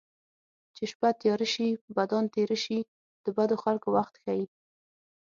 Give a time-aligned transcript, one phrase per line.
[0.75, 1.67] چې شپه تیاره شي
[1.97, 2.79] بدان تېره شي
[3.25, 4.45] د بدو خلکو وخت ښيي